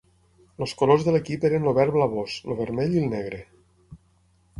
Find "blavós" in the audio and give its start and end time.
1.97-2.39